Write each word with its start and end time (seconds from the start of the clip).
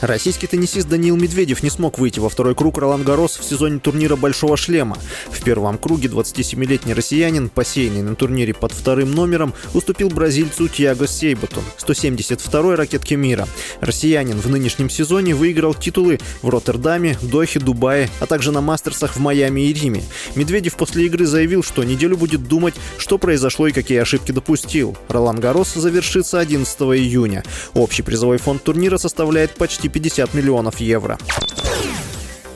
Российский 0.00 0.46
теннисист 0.46 0.88
Даниил 0.88 1.16
Медведев 1.16 1.62
не 1.62 1.68
смог 1.68 1.98
выйти 1.98 2.20
во 2.20 2.30
второй 2.30 2.54
круг 2.54 2.78
Ролан 2.78 3.02
Гарос 3.02 3.36
в 3.36 3.44
сезоне 3.44 3.80
турнира 3.80 4.16
«Большого 4.16 4.56
шлема». 4.56 4.96
В 5.30 5.42
первом 5.42 5.76
круге 5.76 6.08
27-летний 6.08 6.94
россиянин, 6.94 7.50
посеянный 7.50 8.00
на 8.00 8.14
турнире 8.14 8.54
под 8.54 8.72
вторым 8.72 9.12
номером, 9.12 9.52
уступил 9.74 10.08
бразильцу 10.08 10.68
Тиаго 10.68 11.06
Сейботу, 11.06 11.62
172-й 11.78 12.74
ракетке 12.76 13.16
мира. 13.16 13.46
Россиянин 13.82 14.40
в 14.40 14.48
нынешнем 14.48 14.88
сезоне 14.88 15.34
выиграл 15.34 15.74
титулы 15.74 16.18
в 16.40 16.48
Роттердаме, 16.48 17.18
Дохе, 17.20 17.60
Дубае, 17.60 18.08
а 18.20 18.26
также 18.26 18.52
на 18.52 18.62
мастерсах 18.62 19.16
в 19.16 19.20
Майами 19.20 19.60
и 19.60 19.72
Риме. 19.74 20.02
Медведев 20.34 20.76
после 20.76 21.04
игры 21.06 21.26
заявил, 21.26 21.62
что 21.62 21.84
неделю 21.84 22.16
будет 22.16 22.48
думать, 22.48 22.74
что 22.96 23.18
произошло 23.18 23.66
и 23.66 23.72
какие 23.72 23.98
ошибки 23.98 24.32
допустил. 24.32 24.96
Ролан 25.08 25.40
Гарос 25.40 25.74
завершится 25.74 26.40
11 26.40 26.80
июня. 26.80 27.44
Общий 27.74 28.02
призовой 28.02 28.38
фонд 28.38 28.64
турнира 28.64 28.96
составляет 28.96 29.50
почти 29.56 29.89
50 29.90 30.34
миллионов 30.34 30.80
евро. 30.80 31.18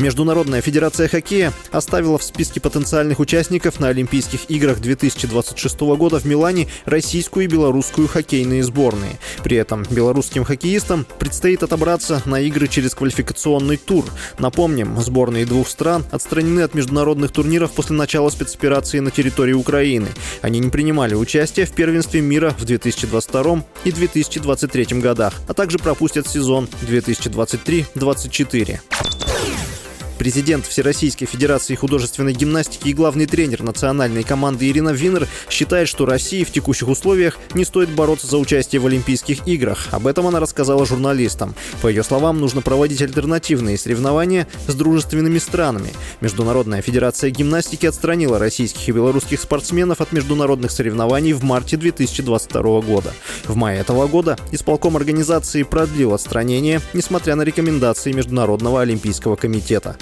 Международная 0.00 0.62
федерация 0.62 1.08
хоккея 1.08 1.52
оставила 1.70 2.16
в 2.16 2.22
списке 2.22 2.58
потенциальных 2.58 3.20
участников 3.20 3.80
на 3.80 3.88
Олимпийских 3.88 4.50
играх 4.50 4.80
2026 4.80 5.80
года 5.80 6.18
в 6.18 6.24
Милане 6.24 6.68
российскую 6.86 7.44
и 7.44 7.48
белорусскую 7.48 8.08
хоккейные 8.08 8.64
сборные. 8.64 9.18
При 9.44 9.58
этом 9.58 9.84
белорусским 9.90 10.44
хоккеистам 10.44 11.04
предстоит 11.18 11.62
отобраться 11.62 12.22
на 12.24 12.40
игры 12.40 12.66
через 12.66 12.94
квалификационный 12.94 13.76
тур. 13.76 14.06
Напомним, 14.38 14.98
сборные 15.02 15.44
двух 15.44 15.68
стран 15.68 16.06
отстранены 16.10 16.60
от 16.60 16.72
международных 16.72 17.30
турниров 17.30 17.72
после 17.72 17.94
начала 17.94 18.30
спецоперации 18.30 19.00
на 19.00 19.10
территории 19.10 19.52
Украины. 19.52 20.08
Они 20.40 20.60
не 20.60 20.70
принимали 20.70 21.14
участие 21.14 21.66
в 21.66 21.72
первенстве 21.72 22.22
мира 22.22 22.56
в 22.58 22.64
2022 22.64 23.64
и 23.84 23.92
2023 23.92 24.98
годах, 24.98 25.34
а 25.46 25.52
также 25.52 25.78
пропустят 25.78 26.26
сезон 26.26 26.70
2023-2024. 26.88 28.80
Президент 30.20 30.66
Всероссийской 30.66 31.26
Федерации 31.26 31.74
художественной 31.74 32.34
гимнастики 32.34 32.88
и 32.88 32.92
главный 32.92 33.24
тренер 33.24 33.62
национальной 33.62 34.22
команды 34.22 34.68
Ирина 34.68 34.90
Винер 34.90 35.26
считает, 35.48 35.88
что 35.88 36.04
России 36.04 36.44
в 36.44 36.52
текущих 36.52 36.88
условиях 36.88 37.38
не 37.54 37.64
стоит 37.64 37.88
бороться 37.88 38.26
за 38.26 38.36
участие 38.36 38.82
в 38.82 38.86
Олимпийских 38.86 39.48
играх. 39.48 39.88
Об 39.92 40.06
этом 40.06 40.26
она 40.26 40.38
рассказала 40.38 40.84
журналистам. 40.84 41.54
По 41.80 41.88
ее 41.88 42.02
словам, 42.02 42.38
нужно 42.38 42.60
проводить 42.60 43.00
альтернативные 43.00 43.78
соревнования 43.78 44.46
с 44.68 44.74
дружественными 44.74 45.38
странами. 45.38 45.88
Международная 46.20 46.82
федерация 46.82 47.30
гимнастики 47.30 47.86
отстранила 47.86 48.38
российских 48.38 48.86
и 48.90 48.92
белорусских 48.92 49.40
спортсменов 49.40 50.02
от 50.02 50.12
международных 50.12 50.70
соревнований 50.70 51.32
в 51.32 51.44
марте 51.44 51.78
2022 51.78 52.82
года. 52.82 53.14
В 53.46 53.56
мае 53.56 53.80
этого 53.80 54.06
года 54.06 54.36
исполком 54.52 54.98
организации 54.98 55.62
продлил 55.62 56.12
отстранение, 56.12 56.82
несмотря 56.92 57.36
на 57.36 57.42
рекомендации 57.42 58.12
Международного 58.12 58.82
олимпийского 58.82 59.36
комитета. 59.36 59.96